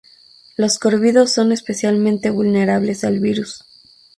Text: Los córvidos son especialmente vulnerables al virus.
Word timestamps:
Los 0.57 0.79
córvidos 0.79 1.31
son 1.31 1.51
especialmente 1.51 2.31
vulnerables 2.31 3.03
al 3.03 3.19
virus. 3.19 3.63